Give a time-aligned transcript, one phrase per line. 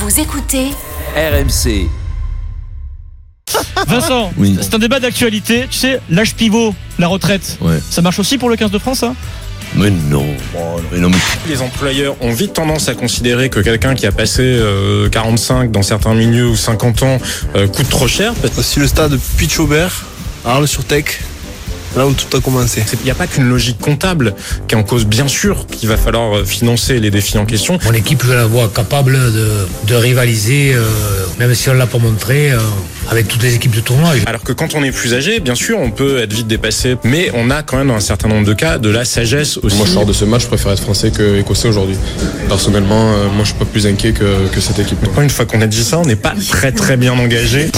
[0.00, 0.68] Vous écoutez
[1.16, 1.88] RMC.
[3.86, 4.56] Vincent, Oui.
[4.60, 5.66] c'est un débat d'actualité.
[5.70, 7.78] Tu sais, l'âge pivot, la retraite, Ouais.
[7.90, 9.14] ça marche aussi pour le 15 de France hein?
[9.74, 10.26] Mais non.
[10.92, 11.16] Mais non, mais
[11.48, 15.82] Les employeurs ont vite tendance à considérer que quelqu'un qui a passé euh, 45 dans
[15.82, 17.18] certains milieux ou 50 ans
[17.54, 18.32] euh, coûte trop cher.
[18.58, 20.04] Aussi le stade Pitch-Aubert,
[20.44, 21.20] Arles-sur-Tech,
[21.96, 22.82] là où tout a commencé.
[22.92, 24.34] Il n'y a pas qu'une logique comptable
[24.68, 27.78] qui est en cause, bien sûr, qu'il va falloir euh, financer les défis en question.
[27.84, 29.48] Mon équipe, je la vois capable de,
[29.86, 30.84] de rivaliser, euh,
[31.38, 32.58] même si on l'a pas montré, euh,
[33.10, 34.10] avec toutes les équipes de tournoi.
[34.26, 37.30] Alors que quand on est plus âgé, bien sûr, on peut être vite dépassé, mais
[37.34, 39.76] on a quand même dans un certain nombre de cas de la sagesse aussi.
[39.76, 41.96] Moi, je sors de ce match, je préfère être français que écossais aujourd'hui.
[42.48, 44.98] Personnellement, euh, moi, je suis pas plus inquiet que, que cette équipe.
[45.20, 47.70] Une fois qu'on a dit ça, on n'est pas très très bien engagé.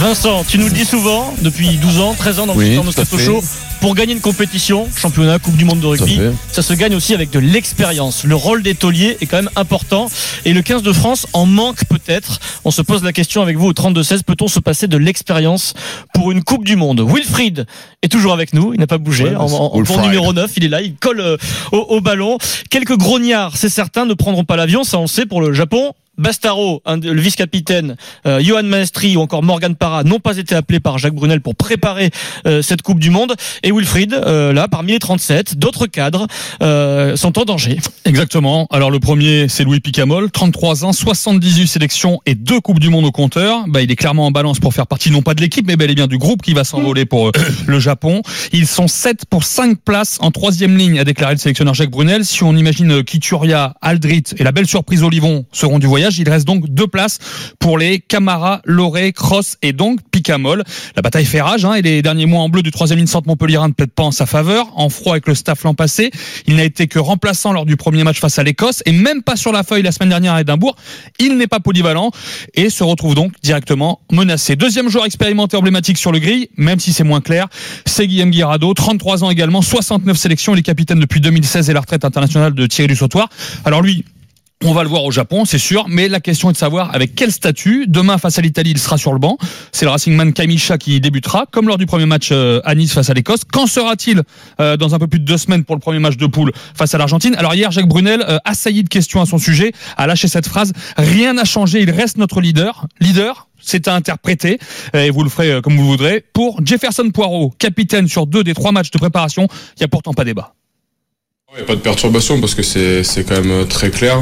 [0.00, 3.18] Vincent, tu nous le dis souvent, depuis 12 ans, 13 ans dans le Oui, Moscato.
[3.18, 3.44] Show,
[3.82, 6.18] pour gagner une compétition, championnat, Coupe du Monde de rugby,
[6.50, 8.24] ça se gagne aussi avec de l'expérience.
[8.24, 10.10] Le rôle des tauliers est quand même important
[10.46, 12.40] et le 15 de France en manque peut-être.
[12.64, 15.74] On se pose la question avec vous au 32-16, peut-on se passer de l'expérience
[16.14, 17.06] pour une Coupe du Monde?
[17.06, 17.66] Wilfried
[18.00, 19.24] est toujours avec nous, il n'a pas bougé.
[19.24, 21.36] Ouais, en, tour numéro 9, il est là, il colle euh,
[21.72, 22.38] au, au ballon.
[22.70, 25.92] Quelques grognards, c'est certain, ne prendront pas l'avion, ça on le sait pour le Japon.
[26.18, 30.98] Bastaro, le vice-capitaine, euh, Johan Maestri ou encore Morgan Parra n'ont pas été appelés par
[30.98, 32.10] Jacques Brunel pour préparer
[32.46, 33.34] euh, cette Coupe du Monde.
[33.62, 36.26] Et Wilfried, euh, là, parmi les 37, d'autres cadres
[36.62, 37.78] euh, sont en danger.
[38.04, 38.66] Exactement.
[38.70, 43.04] Alors le premier, c'est Louis Picamol, 33 ans, 78 sélections et deux coupes du monde
[43.04, 43.64] au compteur.
[43.68, 45.90] Bah, il est clairement en balance pour faire partie non pas de l'équipe, mais bel
[45.90, 47.32] et bien du groupe qui va s'envoler pour euh,
[47.66, 48.22] le Japon.
[48.52, 52.24] Ils sont 7 pour 5 places en troisième ligne, a déclaré le sélectionneur Jacques Brunel.
[52.24, 56.28] Si on imagine euh, Kituria, Aldrit et la belle surprise Olivon seront du voyage, il
[56.28, 57.18] reste donc deux places
[57.58, 60.64] pour les Camara, Loré, Cross et donc Picamol.
[60.96, 63.28] La bataille fait rage hein, et les derniers mois en bleu du troisième ligne centre
[63.28, 64.66] Montpellier ne plaident pas en sa faveur.
[64.76, 66.10] En froid avec le staff l'an passé,
[66.46, 69.36] il n'a été que remplaçant lors du premier match face à l'Écosse et même pas
[69.36, 70.76] sur la feuille la semaine dernière à Édimbourg.
[71.18, 72.10] Il n'est pas polyvalent
[72.54, 74.56] et se retrouve donc directement menacé.
[74.56, 77.48] Deuxième joueur expérimenté emblématique sur le grill, même si c'est moins clair,
[77.86, 81.80] c'est Guillaume Guirado, 33 ans également, 69 sélections, il est capitaine depuis 2016 et la
[81.80, 83.28] retraite internationale de Thierry Dussautoir.
[83.64, 84.04] Alors lui,
[84.64, 87.14] on va le voir au Japon, c'est sûr, mais la question est de savoir avec
[87.14, 87.86] quel statut.
[87.88, 89.38] Demain, face à l'Italie, il sera sur le banc.
[89.72, 92.92] C'est le Racing Man Kamisha qui débutera, comme lors du premier match euh, à Nice
[92.92, 93.40] face à l'Écosse.
[93.50, 94.22] Quand sera-t-il
[94.60, 96.94] euh, dans un peu plus de deux semaines pour le premier match de poule face
[96.94, 97.34] à l'Argentine?
[97.36, 100.72] Alors hier, Jacques Brunel, euh, assailli de questions à son sujet, a lâché cette phrase
[100.98, 102.86] Rien n'a changé, il reste notre leader.
[103.00, 104.58] Leader c'est à interpréter,
[104.94, 106.24] et vous le ferez comme vous voudrez.
[106.32, 110.14] Pour Jefferson Poirot, capitaine sur deux des trois matchs de préparation, il n'y a pourtant
[110.14, 110.54] pas débat.
[111.52, 114.20] Il n'y a pas de perturbation parce que c'est quand même très clair.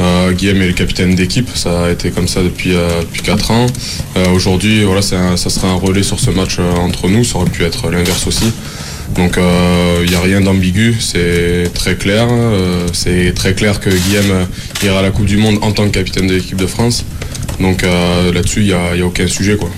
[0.00, 3.50] Euh, Guillaume est le capitaine d'équipe, ça a été comme ça depuis, euh, depuis 4
[3.50, 3.66] ans.
[4.16, 7.50] Euh, Aujourd'hui, voilà, ça sera un relais sur ce match euh, entre nous, ça aurait
[7.50, 8.50] pu être l'inverse aussi.
[9.14, 12.26] Donc euh, il n'y a rien d'ambigu, c'est très clair.
[12.30, 14.44] Euh, c'est très clair que Guillaume euh,
[14.86, 17.04] ira à la Coupe du Monde en tant que capitaine de l'équipe de France.
[17.60, 19.56] Donc euh, là-dessus, il n'y a, y a aucun sujet.
[19.56, 19.70] quoi.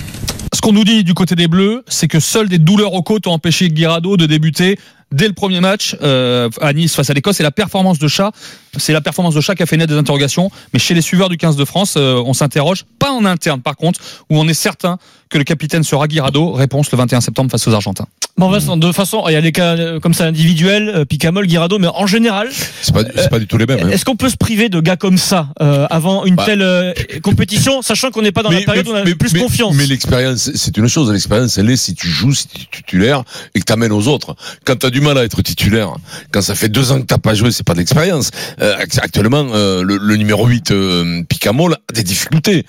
[0.54, 3.26] Ce qu'on nous dit du côté des Bleus, c'est que seules des douleurs aux côtes
[3.26, 4.78] ont empêché Guirado de débuter
[5.12, 7.40] dès le premier match euh, à Nice face à l'Écosse.
[7.40, 8.32] Et la performance de Chat,
[8.76, 10.50] c'est la performance de Chat qui a fait naître des interrogations.
[10.72, 13.76] Mais chez les suiveurs du 15 de France, euh, on s'interroge, pas en interne par
[13.76, 14.00] contre,
[14.30, 16.52] où on est certain que le capitaine sera Guirado.
[16.52, 18.06] Réponse le 21 septembre face aux Argentins.
[18.38, 21.78] Bon Vincent, de façon, il y a des cas euh, comme ça individuels, Picamol, Guirado,
[21.78, 22.48] mais en général,
[22.82, 23.80] C'est pas, c'est pas du tout les mêmes.
[23.82, 23.88] hein.
[23.88, 26.42] est-ce qu'on peut se priver de gars comme ça euh, avant une Bah.
[26.44, 26.92] telle euh,
[27.22, 29.74] compétition, sachant qu'on n'est pas dans la période où on a plus mais- confiance?
[29.74, 31.10] Mais l'expérience, c'est une chose.
[31.10, 33.24] L'expérience, elle est si tu joues, si tu es titulaire
[33.54, 34.36] et que tu amènes aux autres.
[34.66, 35.94] Quand tu as du mal à être titulaire,
[36.32, 38.30] quand ça fait deux ans que t'as pas joué, c'est pas de l'expérience.
[38.62, 42.64] Euh, actuellement, euh, le, le numéro 8, euh, Picamol, a des difficultés.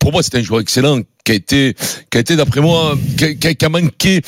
[0.00, 1.74] Pour moi, c'est un joueur excellent qui a été,
[2.10, 4.22] qui a été d'après moi, qui a, qui a- a manqué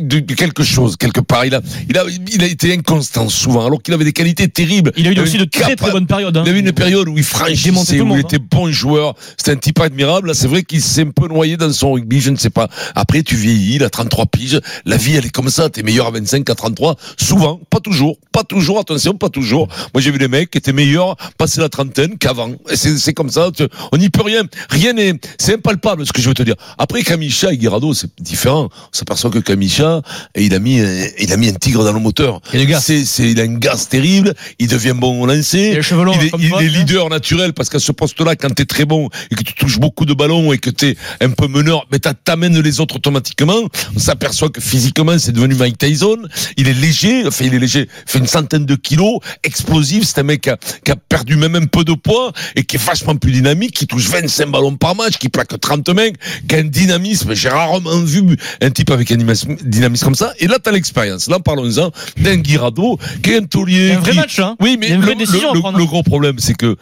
[0.00, 1.44] de, de quelque chose quelque part.
[1.44, 4.92] Il a, il a, il a été inconstant souvent, alors qu'il avait des qualités terribles.
[4.96, 6.36] Il a eu aussi de très très bonnes périodes.
[6.36, 6.44] hein.
[6.46, 9.14] il avait une période où il franchissait, le où il était bon joueur.
[9.36, 10.28] C'était un type admirable.
[10.28, 12.68] Là, c'est vrai qu'il s'est un peu noyé dans son rugby, je ne sais pas.
[12.94, 14.60] Après, tu vieillis, il a 33 piges.
[14.86, 15.68] La vie, elle est comme ça.
[15.70, 16.94] T'es meilleur à 25 qu'à 33.
[17.16, 17.60] Souvent.
[17.68, 18.16] Pas toujours.
[18.30, 18.78] Pas toujours.
[18.78, 19.66] Attention, pas toujours.
[19.92, 22.52] Moi, j'ai vu des mecs qui étaient meilleurs passé la trentaine qu'avant.
[22.74, 23.50] C'est, comme ça.
[23.90, 24.42] On n'y peut rien.
[24.70, 26.54] Rien n'est, c'est impalpable, ce que je veux te dire.
[26.78, 28.68] Après, Kamisha et Guirado, c'est différent.
[28.72, 30.02] On s'aperçoit que Kamisha,
[30.34, 32.40] et il a mis, un- il a mis un tigre dans le moteur.
[32.52, 32.84] Et le gaz.
[32.84, 34.34] C'est, c'est, il a un gaz terrible.
[34.58, 35.72] Il devient bon au lancer.
[36.14, 36.60] Il est, il hein.
[36.78, 40.04] leader naturel parce qu'à ce poste-là, quand t'es très bon et que tu touches beaucoup
[40.04, 43.60] de ballons et que t'es un peu meneur, mais t'amènes les autres automatiquement.
[43.96, 46.18] On s'aperçoit que physiquement, c'est devenu Mike Tyson.
[46.56, 50.04] Il est léger, enfin, il est léger, il fait une centaine de kilos, explosif.
[50.04, 52.76] C'est un mec qui a, qui a perdu même un peu de poids et qui
[52.76, 56.16] est vachement plus dynamique, qui touche 25 ballons par match, qui plaque 30 mecs.
[56.48, 57.34] Qui a un dynamisme.
[57.34, 60.32] J'ai rarement vu un type avec un dynamisme comme ça.
[60.38, 61.28] Et là, t'as l'expérience.
[61.28, 63.92] Là, parlons-en d'un Guirado qui est un taulier.
[63.92, 64.56] Un vrai qui- match, hein.
[64.60, 65.78] Oui, mais le, le- prendre.
[65.78, 66.76] le gros problème, c'est que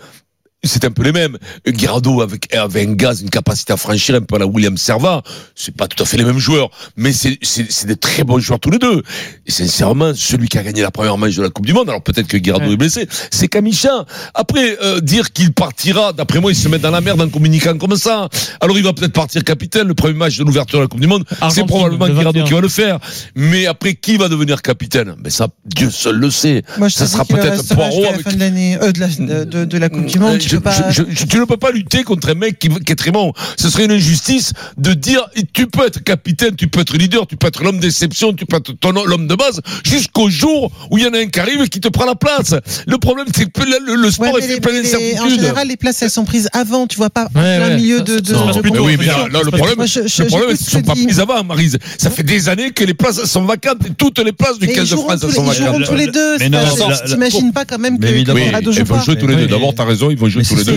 [0.64, 1.36] c'est un peu les mêmes.
[1.68, 5.22] Guirado avec, avec un gaz, une capacité à franchir un peu à la William Serva.
[5.54, 8.38] C'est pas tout à fait les mêmes joueurs, mais c'est, c'est, c'est des très bons
[8.40, 9.02] joueurs tous les deux.
[9.46, 12.02] Et sincèrement, celui qui a gagné la première manche de la Coupe du Monde, alors
[12.02, 12.72] peut-être que Guirado Ouais.
[12.72, 14.06] est blessé, c'est Kamicha.
[14.34, 17.76] Après, euh, dire qu'il partira, d'après moi, il se met dans la merde en communiquant
[17.78, 18.28] comme ça.
[18.60, 21.06] Alors il va peut-être partir capitaine, le premier match de l'ouverture de la Coupe du
[21.06, 21.24] Monde.
[21.50, 22.44] c'est probablement le Guirado 21.
[22.44, 22.98] qui va le faire.
[23.36, 25.14] Mais après, qui va devenir capitaine?
[25.20, 26.62] Ben ça, Dieu seul le sait.
[26.78, 29.08] Moi, je ça sera peut-être Poirot jusqu'à la avec fin de l'année, euh, de, la,
[29.08, 30.34] de, de- de la Coupe du Monde.
[30.34, 30.90] euh, je- peux pas.
[30.90, 33.32] je- je- tu ne peux pas lutter contre un mec qui, qui est très bon.
[33.58, 37.36] Ce serait une injustice de dire tu peux être capitaine, tu peux être leader, tu
[37.36, 41.04] peux être l'homme d'exception, tu peux être ton l'homme de base, jusqu'au jour où il
[41.04, 42.54] y en a un qui arrive et qui te prend la place.
[42.86, 44.82] Le problème, c'est que le, le- le Ouais, sport est fait les- plein les- en
[44.82, 45.30] d'incertitudes.
[45.40, 46.86] général, les places, elles sont prises avant.
[46.86, 47.76] Tu vois pas en Ouais, plein ouais.
[47.76, 48.20] milieu de.
[48.20, 50.64] de, plutôt Mais oui, mais là, là, le problème, Moi, je- je- le problème, c'est
[50.64, 51.78] ce qu'ils sont pas prises avant, Marise.
[51.98, 54.72] Ça fait des années que les places sont vacantes et toutes les places du Mais
[54.72, 55.84] 15 ils de France sont ils joueront vacantes.
[55.88, 56.38] tous les deux.
[56.48, 58.40] Non, non, T'imagines pas quand même que évidemment.
[58.40, 59.46] Ils vont jouer tous les deux.
[59.46, 60.72] D'abord, t'as raison, ils vont Mais tous les deux.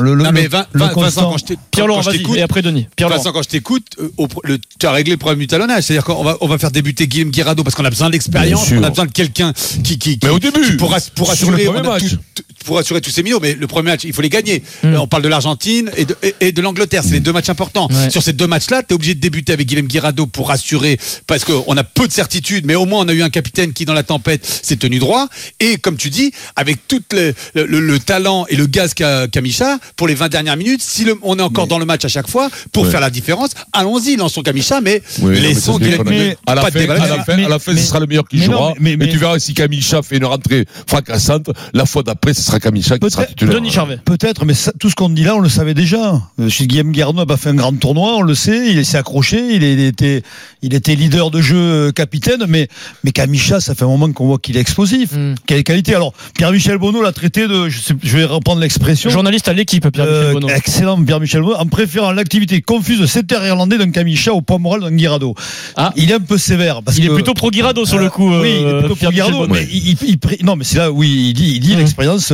[0.00, 2.10] le, le, Non mais Vin- le Vin- Vincent, quand je t'ai- Pierre Laurent, quand je
[2.10, 2.18] vas-y.
[2.18, 2.86] t'écoute, Et après Denis.
[2.96, 3.08] Pierre.
[3.08, 5.84] Vincent, quand je t'écoute, euh, tu as réglé le problème du talonnage.
[5.84, 8.82] C'est-à-dire qu'on va, on va faire débuter Guillaume Guirado parce qu'on a besoin d'expérience, on
[8.82, 11.32] a besoin de quelqu'un qui, qui, qui- Mais au début, qui pour, ass- pour sur
[11.48, 12.02] assurer, le premier match.
[12.34, 13.38] tout- pour assurer tous ces millions.
[13.40, 14.62] Mais le premier match, il faut les gagner.
[14.82, 14.86] Mm.
[14.94, 17.02] Euh, On parle de l'Argentine et de, et, et de l'Angleterre.
[17.04, 17.88] C'est les deux matchs importants.
[17.90, 18.10] Ouais.
[18.10, 21.44] Sur ces deux matchs-là, tu es obligé de débuter avec Guillaume Guirado pour assurer parce
[21.44, 23.94] qu'on a peu de certitudes, mais au moins on a eu un capitaine qui, dans
[23.94, 25.28] la tempête, s'est tenu droit.
[25.60, 29.26] Et comme tu dis, avec tout le, le- le- le talent et le gaz qu'a
[29.40, 32.08] Micha, pour les 20 dernières minutes, si le- on est encore dans le match à
[32.08, 32.90] chaque fois, pour Ouais.
[32.90, 36.06] faire la différence, allons-y, lançons Kamicha, mais Oui, laissons Guillaume
[36.46, 38.46] à à la fin, Mais- à la fin, mais- ce sera le meilleur qui mais
[38.46, 38.74] non, jouera.
[38.80, 41.50] mais- tu verras si Kamicha fait une rentrée fracassante.
[41.74, 43.54] La fois d'après, ce sera Kamicha qui sera Peut-être- titulaire.
[43.56, 43.98] Denis Charvet.
[44.04, 46.20] Peut-être, mais ça- tout ce qu'on dit là, on le savait déjà.
[46.40, 48.70] Euh, Chez Guillaume Guerno n'a pas fait un grand tournoi, on le sait.
[48.72, 50.22] Il s'est accroché, il, est- il était,
[50.62, 52.44] il était leader de jeu, euh, capitaine.
[52.48, 52.68] Mais,
[53.04, 55.12] mais Kamicha, ça fait un moment qu'on voit qu'il est explosif.
[55.12, 55.34] Mm.
[55.46, 59.10] Quelle qualité Alors, Pierre-Michel Bonneau l'a traité de, je, sais- je vais reprendre l'expression.
[59.10, 60.48] Journaliste à l'équipe, Pierre-Michel Euh, Bonneau.
[60.48, 65.34] excellent Pierre-Michel Bonneau, en préférant l'activité confuse séter-irlandais d'un Kamicha au poids moral d'un Guirado.
[65.76, 65.92] Ah.
[65.96, 66.82] Il est un peu sévère.
[66.82, 68.30] Parce Il est que- plutôt pro Guirado sur Euh, le coup.
[68.40, 70.78] oui, il est euh, plutôt pro Guirado, mais il, il- il pré- non, mais c'est
[70.78, 71.80] là où il dit, il dit Mm.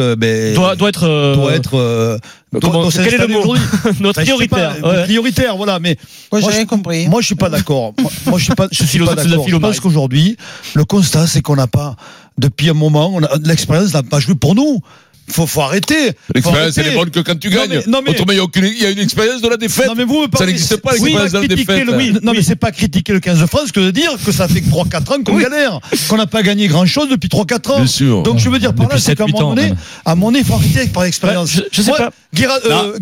[0.07, 1.05] Euh, ben, Doit, doit être.
[1.05, 2.19] euh, doit être euh,
[2.53, 3.55] doit- comment- doit quel est le mot.
[4.01, 4.77] Notre prioritaire.
[4.81, 5.03] pas, ouais.
[5.05, 5.79] prioritaire, voilà.
[5.79, 5.97] Mais
[6.33, 7.09] Moi, j'ai Moi, rien je- compris.
[7.09, 7.93] moi, je suis pas d'accord.
[7.99, 9.49] Moi, moi, je suis pas, je suis pas d'accord.
[9.49, 10.37] Je pense qu'aujourd'hui,
[10.75, 11.97] le constat, c'est qu'on n'a pas,
[12.39, 14.81] depuis un moment, l'expérience n'a pas joué pour nous.
[15.29, 16.13] Faut, faut arrêter.
[16.35, 17.69] L'expérience, elle est bonne que quand tu Non, gagnes.
[17.71, 19.87] mais- non, mais- Autrement, il y a une expérience de la défaite.
[19.89, 21.87] Non mais vous Ça n'existe pas, Oui, l'expérience de la critiquer défaite.
[21.87, 24.31] le- oui, non mais c'est pas critiquer le 15 de France que de dire que
[24.33, 27.79] ça fait 3-4 ans qu'on galère, qu'on n'a pas gagné grand chose depuis 3-4 ans.
[27.79, 28.23] Bien sûr.
[28.23, 29.73] Donc je veux dire par là, c'est qu'à un 7-8 moment donné,
[30.05, 31.55] à mon avis, il faut arrêter avec par l'expérience.
[31.57, 32.11] Ouais, je- je sais Moi, pas.
[32.35, 32.99] Guira- euh,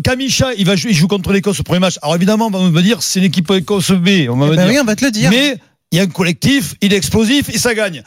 [0.57, 1.99] il va jouer, il joue contre l'Écosse au premier match.
[2.01, 4.55] Alors évidemment, on va me dire c'est une équipe Écosse B, on va Eh me
[4.55, 4.73] ben dire.
[4.73, 5.29] oui, on va te le dire.
[5.29, 5.57] Mais
[5.91, 8.01] il y a un collectif, il est explosif et ça gagne.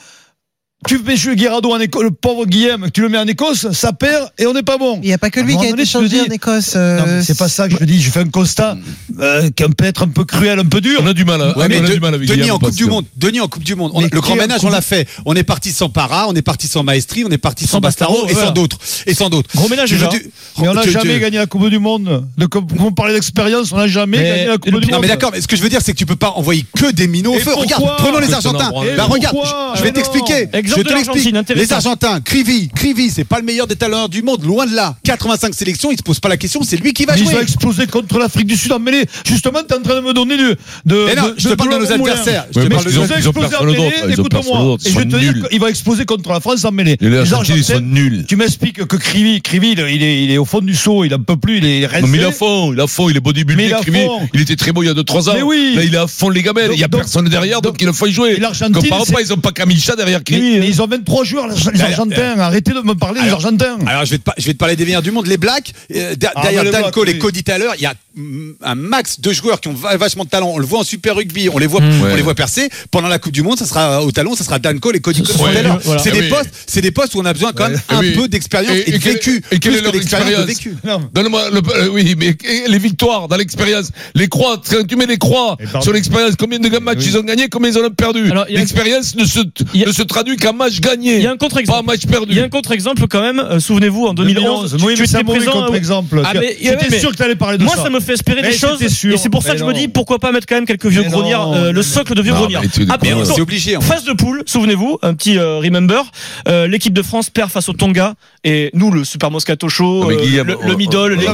[0.87, 3.93] Tu fais jouer Guirado en Écosse, le pauvre Guillaume, tu le mets en Écosse, ça
[3.93, 5.01] perd et on n'est pas bon.
[5.03, 6.75] Il n'y a pas que lui qui a été changé en Écosse.
[6.77, 8.01] Euh, c'est pas ça que je dis.
[8.01, 8.77] Je fais un constat
[9.19, 11.01] euh, qui peut être un peu cruel, un peu dur.
[11.03, 12.57] On a du mal, à- Ouais, mais on a De- du mal avec Denis Guillaume
[12.57, 13.05] en Coupe du Monde.
[13.17, 13.91] Denis en Coupe du Monde.
[13.93, 15.09] On- le grand ménage, on l'a fait.
[15.27, 17.81] On est parti sans Para, on est parti sans Maestri, on est parti sans, Sans
[17.81, 18.79] Bastaro et sans d'autres.
[19.07, 19.51] Et sans d'autres.
[19.57, 20.07] Gros ménage déjà.
[20.07, 22.25] du- Mais on n'a tu- jamais gagné la Coupe du Monde.
[22.39, 24.97] De, comme vous parlez d'expérience, on n'a jamais Mais gagné la Coupe du pire- Non
[24.99, 25.03] Monde.
[25.03, 26.93] mais d'accord, mais ce que je veux dire c'est que tu peux pas envoyer que
[26.93, 27.53] des minots au feu.
[27.55, 28.71] Regarde, prenons les Argentins.
[28.97, 29.37] Bah regarde,
[29.75, 30.49] je vais t'expliquer.
[30.69, 31.43] Exemple de l'Argentine.
[31.55, 34.97] Les Argentins, Crivi, Crivi, c'est pas le meilleur des talents du monde, loin de là.
[35.05, 37.37] 85 sélections, il se pose pas la question, c'est lui qui va Mais ils jouer.
[37.37, 39.04] ont explosé contre l'Afrique du Sud en mêlée.
[39.26, 40.45] Justement, tu es en train de me donner du.
[40.85, 42.12] De, Mais non, de- je te parle de nos Laurent Moulin.
[42.12, 42.47] adversaires.
[42.54, 44.76] Je te parle de ils ont explosé en mêlée, écoute-moi.
[44.85, 45.47] Et je te dire nuls.
[45.50, 46.97] qu'il va exploser contre la France en mêlée.
[47.00, 48.25] Les Argentins, ils sont nuls.
[48.28, 51.21] Tu m'expliques que Crivi, Crivi, il est, il est au fond du seau, il en
[51.21, 52.02] peut plus, il est resté.
[52.02, 54.04] Non, mais il est à fond, il est à fond, il est Mais bodybuildé, Crivi.
[54.04, 54.28] fond.
[54.35, 55.35] Il était très beau il y a 2-3 ans.
[55.35, 55.73] Mais oui.
[55.76, 56.71] Là, il est à fond les gamelles.
[56.73, 58.38] Il y a personne derrière, donc il le faut y jouer.
[58.38, 60.58] Comparons c'est- pas, ils ont pas Kamicha derrière Crivi.
[60.61, 62.38] Mais ils ont 23 joueurs, les Argentins.
[62.38, 63.79] Arrêtez de me parler des Argentins.
[63.87, 65.73] Alors je vais te, par- je vais te parler des meilleurs du monde, les Blacks.
[65.95, 67.19] euh, Ah, derrière mais les Dan Blacks, Cole et oui.
[67.19, 70.29] Cody Taylor, il y a mm, un max de joueurs qui ont va- vachement de
[70.31, 70.50] talent.
[70.55, 72.17] On le voit en Super Rugby, on les voit, on Ouais.
[72.17, 72.69] les voit percer.
[72.91, 75.23] Pendant la Coupe du Monde, ça sera au talon, ça sera Dan Cole et Cody
[75.23, 75.79] Ouais, Taylor.
[75.85, 76.03] voilà.
[76.03, 76.29] C'est Ah des oui.
[76.29, 77.97] postes, c'est des postes où on a besoin quand même Ouais.
[77.97, 78.12] un Oui.
[78.12, 79.43] peu d'expérience Et- et, et de vécu.
[79.50, 80.77] et quel plus est leur expérience vécu.
[81.15, 82.37] Donne-moi le, euh, oui, mais
[82.69, 87.05] les victoires dans l'expérience, les croix, tu mets les croix sur l'expérience, combien de matchs
[87.07, 88.31] ils ont gagné, combien ils en ont perdu?
[88.49, 89.41] L'expérience ne se,
[89.75, 91.17] il y a- ne se traduit qu'en match gagné.
[91.17, 91.87] Il y a un Pas en contre-exemple.
[91.87, 92.33] match perdu.
[92.33, 93.38] Il y a un contre-exemple quand même.
[93.38, 94.75] euh, Souvenez-vous en 2011.
[94.75, 95.52] Oui, tu mais c'est étais un mauvais présent.
[95.52, 96.23] contre-exemple.
[96.25, 97.83] Ah, mais- sûr que tu allais parler de Moi, ça.
[97.85, 98.85] ça me fait espérer Mais des choses.
[98.88, 99.14] sûr.
[99.14, 101.02] Et c'est pour ça que je me dis pourquoi pas mettre quand même quelques vieux
[101.05, 102.62] grognards, euh, le socle de vieux grognards.
[102.90, 103.76] Ah, donc, C'est obligé.
[103.81, 106.02] Phase de poule, souvenez-vous, un petit euh, remember.
[106.49, 108.14] Euh, L'équipe de France perd face au Tonga
[108.45, 111.26] et nous, le Super Moscato Show, euh, Guillaume, le, middle, les-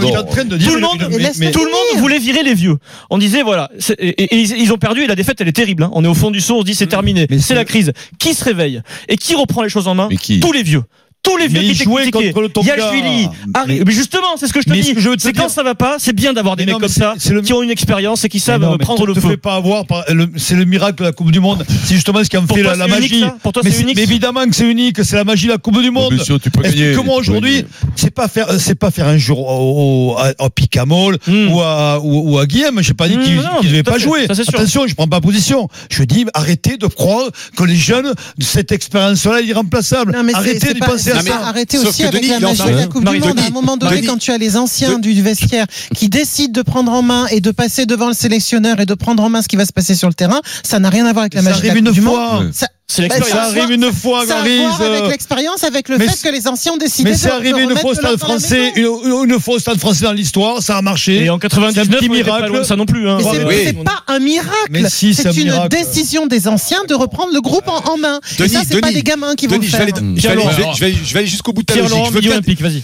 [0.59, 0.99] tout le monde,
[1.39, 2.77] Mais tout le monde voulait virer les vieux.
[3.11, 5.49] On disait voilà, c'est- et, et- et ils, ils ont perdu et la défaite elle
[5.49, 5.83] est terrible.
[5.83, 5.91] hein.
[5.93, 7.65] On est au fond du saut, on se dit c'est terminé, Mais c'est c'est- la
[7.65, 7.93] crise.
[8.19, 10.83] Qui se réveille et qui reprend les choses en main Mais qui Tous les vieux.
[11.25, 12.29] Tous les vieux Mais qui étaient jouaient critiqués.
[12.33, 12.77] contre le Tonga.
[12.77, 14.93] Yachvili, Harry- Mais- mais justement, c'est ce que je te dis.
[14.97, 17.33] je C'est quand ça va pas, c'est bien d'avoir des mecs non, comme ça c'est
[17.33, 19.37] le- qui ont une expérience et qui savent non, prendre le feu.
[19.39, 21.65] pas avoir par- le- c'est le miracle de la Coupe du Monde.
[21.85, 23.25] C'est justement ce qui en fait toi, la, la unique, magie.
[23.43, 25.81] Pour toi, c'est unique mais évidemment que c'est unique, c'est la magie de la Coupe
[25.81, 26.13] du Monde.
[26.13, 26.95] Bien sûr, tu peux gagner.
[26.97, 27.65] Aujourd'hui,
[27.97, 31.49] c'est pas faire, c'est pas faire un jour au, à, Picamol Hmm.
[31.53, 32.83] ou à ou, à Guillaume.
[32.83, 34.27] J'ai pas dit qu'il qu'il devait pas jouer.
[34.29, 35.69] Attention, je prends pas position.
[35.91, 40.15] Je dis arrêtez de croire que les jeunes de cette expérience-là est irremplaçable.
[40.35, 41.47] Arrêtez de penser ça.
[41.47, 43.31] Arrêtez Sauf aussi avec Denis, la magie de la Coupe du Monde.
[43.31, 44.07] Denis, à un moment donné, Denis.
[44.07, 47.51] quand tu as les anciens du vestiaire qui décident de prendre en main et de
[47.51, 50.09] passer devant le sélectionneur et de prendre en main ce qui va se passer sur
[50.09, 52.01] le terrain, ça n'a rien à voir avec la magie de la Coupe du.
[52.01, 52.51] Monde.
[52.53, 53.31] Ça, C'est l'expérience.
[53.31, 56.73] Ça arrive une fois, voir avec l'expérience, avec le mais fait c'est- que les anciens
[56.73, 59.55] ont décidé Mais de c'est arrivé une fois au de Stade français, une, une fois
[59.55, 61.25] au Stade français dans l'histoire, ça a marché.
[61.25, 62.59] Et en C'est un 99, petit on était pas miracle.
[62.59, 63.09] de ça non plus.
[63.09, 63.19] Hein.
[63.19, 63.55] Mais c'est Oui.
[63.65, 64.53] c'est pas un miracle.
[64.71, 65.69] Mais si, c'est un c'est une miracle.
[65.77, 68.21] décision des anciens de reprendre le groupe en, en main.
[68.39, 69.97] et Denis, ça, c'est pas des gamins qui vont Denis, le je vais faire.
[69.97, 71.97] aller, je vais aller- jusqu'au bout de ta logique.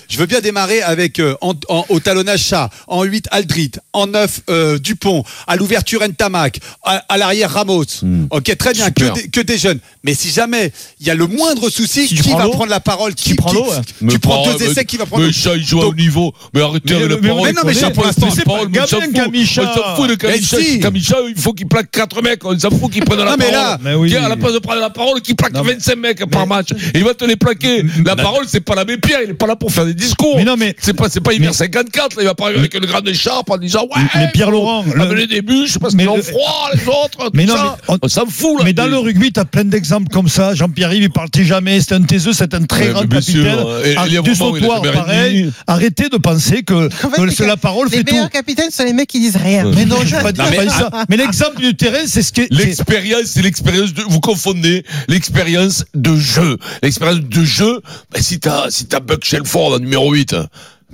[0.08, 4.78] Je veux bien- démarrer avec euh, au talonnage Chat, en 8 Aldrit, en 9 euh,
[4.78, 7.84] Dupont, à l'ouverture Ntamak, à, l'arrière Ramos.
[8.30, 9.78] Ok, très bien, que des jeunes.
[10.02, 12.80] Mais si jamais il y a le moindre souci, Si qui va l'eau, prendre la
[12.80, 13.76] parole tu prends l'eau, ouais.
[14.00, 15.82] Mais Tu prends deux mais- essais, qui va prendre Mais l'eau ça, il joue à
[15.82, 16.32] haut Donc- niveau.
[16.54, 17.42] Mais arrêtez Mais- avec le mais- parole.
[17.44, 19.12] mais non, mais pour l'instant, c'est pas on s'en gamin, fout.
[19.12, 19.62] Kamicha.
[19.62, 20.56] On s'en fout de Kamicha.
[20.80, 22.42] Kamicha, il faut qu'il plaque 4 mecs.
[22.46, 24.16] On s'en fout qu'il prenne la Non, mais parole.
[24.24, 26.70] à la place de prendre la parole, qu'il plaque Non, mais- 25 mecs par match.
[26.72, 27.84] Et il va te les plaquer.
[28.06, 29.20] La parole, c'est pas l'abbé Pierre.
[29.24, 30.36] Il est pas là pour faire des discours.
[30.38, 32.16] Mais non, mais- C'est pas, c'est pas hiver Mais- 54.
[32.16, 32.22] là.
[32.22, 34.02] Il va pas arriver avec une grande écharpe en disant, ouais.
[34.14, 37.30] Mais Pierre Laurent, Amener des bûches parce Mais qu'ils ont froid, les autres.
[37.34, 37.54] Mais non,
[37.88, 38.64] on- s'en fout, là.
[38.64, 40.54] Mais dans le rugby, tu as plein d'exemples comme ça.
[40.54, 41.80] Jean-Pierre Yves, il parle jamais?
[41.80, 43.58] C'est un taiseux, c'est un très Ouais, grand capitaine.
[43.84, 45.42] Et- et il y a du un moment où il a sautoir, jamais rien pareil.
[45.44, 45.52] dit.
[45.66, 48.12] Arrêtez de penser que, En fait, que les c'est la parole Les fait tout.
[48.14, 49.64] meilleurs capitaines sont les mecs qui disent rien.
[49.74, 50.90] Mais non, je ne pas dire mais- ça.
[51.08, 56.16] Mais l'exemple du terrain, c'est ce c'est- L'expérience, c'est l'expérience de, vous confondez l'expérience de
[56.16, 56.56] jeu.
[56.82, 57.80] L'expérience de jeu,
[58.12, 60.34] ben, si t'as, si t'as Buck Shelford en numéro 8,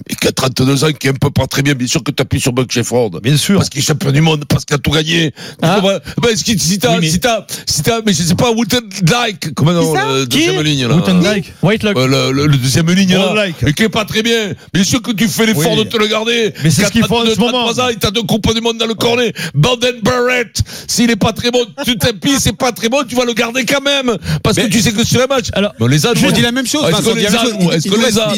[0.09, 2.11] et qui a 32 ans, qui est un peu pas très bien, bien sûr que
[2.11, 3.21] t'appuies sur Buck Shelford.
[3.23, 3.57] Bien sûr.
[3.57, 5.33] Parce qu'il est champion du monde, parce qu'il a tout gagné.
[5.62, 5.81] Ah.
[5.83, 8.81] Ben, ben, si, t'as, Oui, mais- si t'as, si t'as, mais je sais pas, Wooten
[9.03, 10.05] Dyke, comment non, ça?
[10.07, 10.95] le deuxième ligne, là?
[10.97, 11.53] Wooten-Dyke.
[11.62, 11.97] Whitelock.
[11.97, 14.53] Euh, le, le- le deuxième ligne là, et qui est pas très bien.
[14.73, 15.85] Bien sûr que tu fais l'effort Oui.
[15.85, 16.53] de te le garder.
[16.62, 17.53] Mais c'est ce qu'il faut en 32, ce moment.
[17.65, 19.33] 33 ans, il t'a deux coupes du monde dans le cornet.
[19.55, 23.25] Banden Barrett, s'il est pas très bon, tu t'appuies, c'est pas très bon, tu vas
[23.25, 24.17] le garder quand même.
[24.43, 25.47] Parce que Mais- tu sais que sur un match.
[25.53, 26.85] Alors, Mais on les a, Je dis la même chose.
[26.88, 28.33] Est-ce qu'on les a, Est-ce qu'on les a,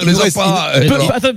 [0.00, 0.72] On nous les a pas,
[1.14, 1.28] attends,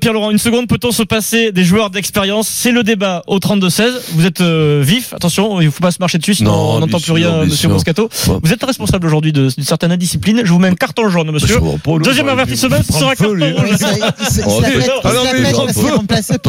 [0.00, 2.48] Pierre, Laurent, une seconde, peut-on se passer des joueurs d'expérience?
[2.48, 3.84] C'est le débat au 32-16.
[4.12, 6.80] Vous êtes euh, vif, attention, il ne faut pas se marcher dessus, sinon Non, on
[6.80, 7.70] n'entend plus sûr, rien, monsieur sûr.
[7.70, 8.08] Moscato.
[8.28, 8.34] Ouais.
[8.42, 10.42] Vous êtes responsable aujourd'hui d'une certaine indiscipline.
[10.44, 11.58] Je vous mets un carton jaune, monsieur.
[12.02, 13.44] Deuxième avertissement, ce sera carton rouge.
[13.74, 14.60] Il il Oh,
[15.04, 15.10] Ah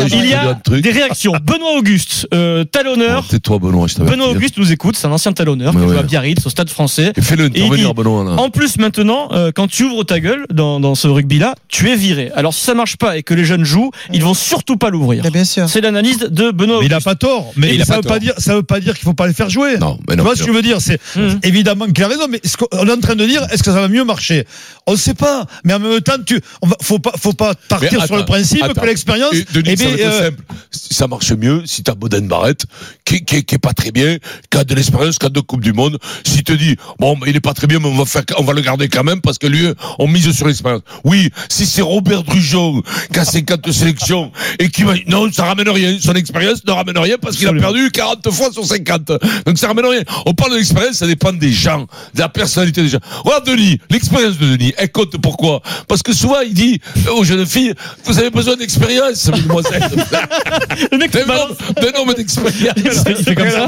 [0.08, 1.34] il y a des réactions.
[1.44, 3.25] Benoît Auguste, euh, talonneur.
[3.30, 5.98] C'est toi, Benoît, je t'avais Benoît Auguste nous écoute, c'est un ancien talonneur qui joue
[5.98, 7.14] à Biarritz, au stade français.
[7.20, 8.32] Fais-le intervenir, Benoît, là.
[8.42, 12.32] En plus, maintenant, euh, quand tu ouvres ta gueule dans, ce rugby-là, tu es viré.
[12.36, 15.24] Alors, si ça marche pas et que les jeunes jouent, ils vont surtout pas l'ouvrir.
[15.68, 17.51] C'est l'analyse de Benoît Mais il a pas tort.
[17.56, 18.20] Mais il a ça pas veut pas tort.
[18.20, 19.77] dire, ça veut pas dire qu'il faut pas les faire jouer.
[19.77, 20.24] Non, mais Tu non.
[20.24, 20.82] vois ce que je veux dire?
[20.82, 21.39] C'est Mhm.
[21.44, 23.80] évidemment qu'il a raison, mais ce qu'on est en train de dire, est-ce que ça
[23.82, 24.46] va mieux marcher?
[24.88, 25.46] On ne sait pas.
[25.63, 28.63] Mais en même temps, tu, on va, faut pas, faut pas partir sur le principe
[28.63, 28.80] attends.
[28.82, 29.34] que l'expérience.
[29.34, 30.44] Eh ça euh, simple.
[30.72, 32.63] Ça marche mieux si t'as Boden Barrett,
[33.06, 34.18] qui, qui, qui est pas très bien,
[34.50, 35.98] qui a de l'expérience, qui a deux Coupes du Monde.
[36.25, 38.44] Si te dit, bon, mais il est pas très bien, mais on va faire, on
[38.44, 39.68] va le garder quand même parce que lui,
[40.00, 40.82] on mise sur l'expérience.
[41.04, 42.82] Oui, si c'est Robert Drujon,
[43.13, 45.98] qui a 50 sélections, et qui va, non, ça ramène rien.
[46.00, 49.12] Son expérience ne ramène rien parce qu'il a perdu 40 fois sur 50.
[49.46, 50.01] Donc ça ramène rien.
[50.25, 53.00] On parle de l'expérience, ça dépend des gens, de la personnalité des gens.
[53.24, 55.62] Regarde Denis, l'expérience de Denis, elle compte pourquoi?
[55.88, 56.79] Parce que souvent, il dit
[57.15, 57.74] aux jeunes filles,
[58.05, 59.84] vous avez besoin d'expérience, mademoiselle.
[60.91, 61.50] Le mec, D'un te balance.
[61.51, 63.03] homme- d'un homme d'expérience.
[63.24, 63.67] Fait comme ça.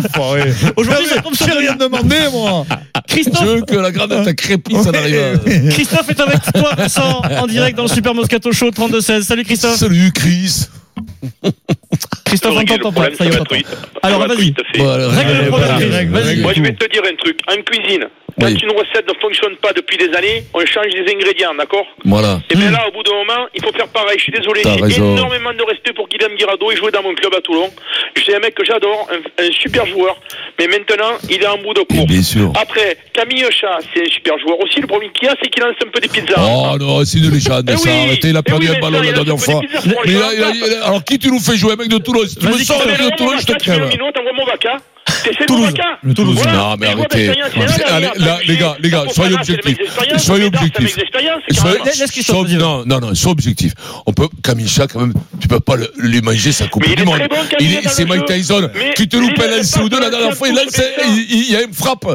[0.76, 2.66] Aujourd'hui, ça tombe sur J'ai rien demandé, moi.
[2.70, 5.70] Je Christophe, veux que la granette à crépi, ça n'arrive pas.
[5.72, 9.22] Christophe est avec toi, Vincent, en direct dans le Super Moscato Show 32-16.
[9.22, 9.76] Salut Christophe.
[9.76, 10.68] Salut Chris.
[12.26, 13.08] Christophe, on t'entend pas.
[13.16, 13.66] Ça y est.
[14.04, 14.54] Alors, vas-y.
[14.76, 16.10] Règle le problème.
[16.42, 17.40] Moi, je vais te dire un truc.
[17.48, 18.06] En cuisine,
[18.40, 18.58] quand Oui.
[18.62, 22.40] une recette ne fonctionne pas depuis des années, on change les ingrédients, d'accord Voilà.
[22.50, 24.18] Et bien là, au bout d'un moment, il faut faire pareil.
[24.18, 26.72] Je suis désolé, j'ai énormément de respect pour Guillaume Guirado.
[26.72, 27.70] Il jouait dans mon club à Toulon.
[28.26, 30.16] C'est un mec que j'adore, un, un super joueur.
[30.60, 32.06] Mais maintenant, il est en bout de Et cours.
[32.08, 32.52] bien sûr.
[32.60, 34.82] Après, Camille Chat, c'est un super joueur aussi.
[34.82, 36.36] Le problème qu'il y a, c'est qu'il lance un peu des pizzas.
[36.40, 37.90] Oh non, c'est une légende, Eh ça.
[37.90, 39.62] oui, Arrêtez, il a eh perdu oui, un ballon la dernière fois.
[39.62, 40.44] Mais il a- il
[40.82, 42.26] a- alors, qui tu nous fais jouer, mec de Toulon?
[42.28, 43.16] Si tu me sors un mec de.
[43.16, 43.90] Toulon, je te crève.
[45.38, 45.66] C'est Toulouse.
[45.68, 46.00] vaca.
[46.16, 46.36] Toulouse.
[46.38, 46.54] Voilà.
[46.54, 47.30] Non, mais arrêtez.
[47.90, 49.78] allez, là, les gars, les gars, soyez le objectifs.
[50.18, 50.96] Soyez le objectifs.
[52.24, 53.74] Soyez- non, non, non, sois objectif.
[54.06, 57.04] On peut, Camille Chat, quand même, tu peux pas le- lui manger sa coupe du
[57.04, 57.20] monde.
[57.90, 58.26] C'est le Mike.
[58.26, 60.00] Tyson qui te loupe un lancer ou deux.
[60.00, 60.56] La dernière fois, il
[61.50, 62.06] y a une frappe.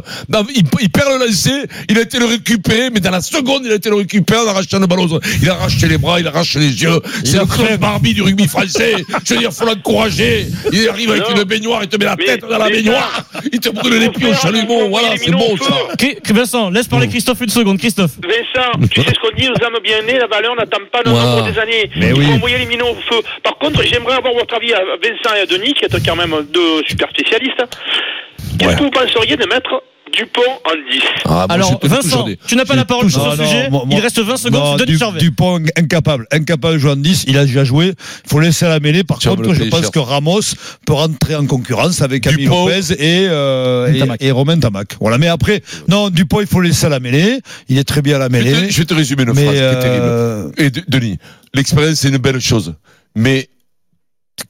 [0.55, 3.77] Il, perd le lancer, il a été le récupérer, mais dans la seconde, il a
[3.77, 5.09] été le récupérer en arrachant le ballon.
[5.43, 7.01] Il a arraché les bras, il a arraché les yeux.
[7.25, 8.95] C'est le Claude Barbie du rugby français.
[9.25, 10.47] Je veux dire, faut l'encourager.
[10.73, 13.02] Il arrive avec une baignoire, il te met la tête dans la baignoire.
[13.53, 14.89] Il te brûle les pieds au chalumeau.
[14.89, 15.75] Voilà, c'est bon, ça.
[16.33, 17.79] Vincent, laisse parler Christophe une seconde.
[17.79, 18.13] Christophe.
[18.23, 21.11] Vincent, tu sais ce qu'on dit aux âmes bien nées, la valeur n'attend pas le
[21.11, 21.91] nombre des années.
[21.97, 22.25] Mais Il oui.
[22.27, 23.21] faut envoyer les minots au feu.
[23.43, 26.35] Par contre, j'aimerais avoir votre avis à Vincent et à Denis, qui êtes quand même
[26.53, 27.65] deux super spécialistes.
[28.59, 28.77] Qu'est-ce Ouais.
[28.77, 29.83] que vous penseriez de mettre
[30.17, 33.47] Dupont en 10 Ah, Alors, Vincent, tu n'as pas la parole sur Non, ce non,
[33.47, 33.71] sujet.
[33.71, 34.79] moi- moi- Il reste 20 secondes.
[34.87, 35.19] Non, Charvet.
[35.21, 36.27] Dupont, incapable.
[36.31, 37.25] Incapable de jouer en 10.
[37.27, 37.95] Il a déjà joué.
[38.25, 39.05] Il faut laisser à la mêlée.
[39.05, 39.91] Par Tu contre, je pense cher.
[39.91, 40.41] que Ramos
[40.87, 42.67] peut rentrer en concurrence avec Camille Dupont.
[42.67, 44.23] Lopez et, euh, Tamac.
[44.23, 44.97] et, et Romain Tamac.
[45.01, 45.19] Voilà.
[45.19, 47.41] Mais après, non, Dupont, il faut laisser à la mêlée.
[47.69, 48.67] Il est très bien à la Je vais mêlée.
[48.69, 50.05] te- je vais te résumer une phrase qui est terrible.
[50.05, 51.19] euh, Et de- Denis,
[51.55, 52.75] l'expérience c'est une belle chose,
[53.17, 53.49] mais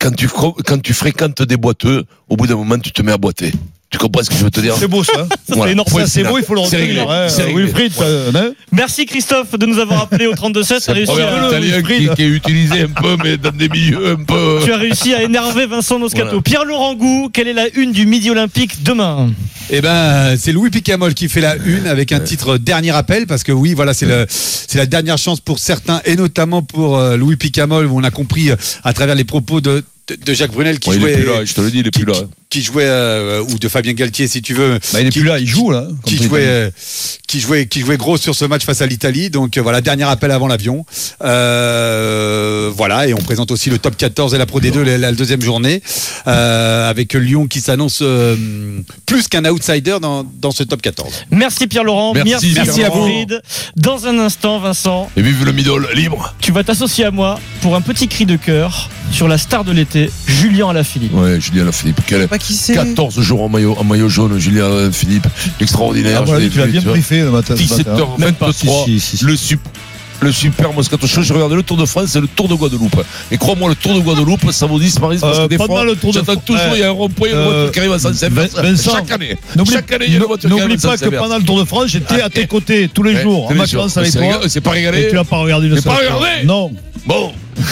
[0.01, 3.19] quand tu quand tu fréquentes des boiteux, au bout d'un moment tu te mets à
[3.19, 3.53] boiter.
[3.93, 5.29] Tu comprends ce que je veux te dire C'est beau ça.
[5.49, 5.73] Voilà.
[5.73, 5.89] énorme.
[5.91, 7.07] Ça, c'est beau, il faut le C'est retenir.
[7.09, 7.45] réglé.
[7.45, 7.55] hein.
[7.55, 10.65] Wilfried, euh, hein Merci Christophe de nous avoir appelé au 32-7.
[10.65, 13.51] C'est T'as le réussi proverbe à- italien qui, qui est utilisé un peu, mais dans
[13.51, 14.61] des milieux un peu.
[14.65, 16.27] Tu as réussi à énerver Vincent Moscato.
[16.27, 16.43] Voilà.
[16.43, 19.31] Pierre-Laurent Gou, quelle est la une du Midi Olympique demain
[19.71, 23.43] Eh ben, c'est Louis Picamol qui fait la une avec un titre dernier appel parce
[23.45, 27.19] que oui, voilà, c'est le, c'est la dernière chance pour certains et notamment pour euh,
[27.19, 30.53] Louis Picamol où on a compris euh, à travers les propos de, de, de Jacques
[30.53, 32.05] Brunel qui Ouais, il jouait, est plus là, je te le dis, il est qui,
[32.05, 32.19] plus là.
[32.53, 34.79] Qui- jouait euh, ou de Fabien Galtier si tu veux.
[34.93, 35.87] Bah, il est qui- plus là, il joue là.
[36.05, 36.71] qui jouait, euh,
[37.27, 39.31] qui jouait, qui jouait gros sur ce match face à l'Italie.
[39.31, 40.85] Donc euh, voilà, dernier appel avant l'avion.
[41.23, 45.13] Euh, voilà, et on présente aussi le top 14 et la Pro D2 la, la
[45.13, 45.83] deuxième journée
[46.27, 48.37] euh, avec Lyon qui s'annonce euh,
[49.07, 51.25] plus qu'un outsider dans, dans ce top 14.
[51.31, 52.13] Merci Pierre-Laurent.
[52.15, 53.09] Merci, merci à vous.
[53.77, 56.35] Dans un instant, Vincent, Et vive le middle, libre.
[56.41, 59.73] tu vas t'associer à moi pour un petit cri de cœur sur la star de
[59.73, 61.15] l'été, Julien Alaphilippe.
[61.15, 62.75] Ouais, Julien Philippe, quel Pas qui c'est.
[62.75, 65.27] 14 jours en maillot, en maillot jaune, Julien Philippe,
[65.61, 66.21] extraordinaire.
[66.21, 67.55] Ah, voilà, l'ai tu l'as bien briefé le matin.
[67.57, 67.95] ce matin.
[68.19, 68.53] 17h23,
[68.87, 69.25] Si, si, si.
[69.25, 69.71] le super.
[70.23, 73.03] Le super Moscato Show, je regardais le Tour de France et le Tour de Guadeloupe.
[73.31, 75.85] Et crois-moi, le Tour de Guadeloupe, ça vous disparaît parce Euh, que des pendant fois,
[75.85, 77.79] le Tour de j'entends France- toujours, il y a un rond-point, une Euh, voiture qui
[77.81, 77.97] arrive à.
[78.63, 79.37] Vincent, Chaque année.
[79.57, 81.17] N'oublie Chaque année, il y a une voiture qui arrive n'oublie à sens pas que
[81.17, 84.13] pendant le Tour de France, j'étais à tes côtés tous les jours, en vacances avec
[84.13, 84.41] C'est toi.
[84.49, 85.09] C'est pas régalé.
[85.09, 86.71] Tu n'as pas regardé une C'est seule pas regardé Non.
[87.05, 87.33] Bon.